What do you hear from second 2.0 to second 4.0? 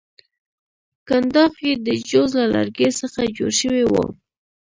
جوز له لرګي څخه جوړ شوی